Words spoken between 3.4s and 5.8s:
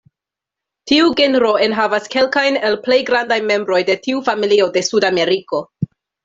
membroj de tiu familio de Sudameriko.